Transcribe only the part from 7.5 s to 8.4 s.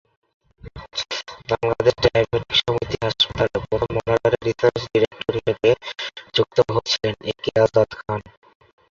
Azad Khan.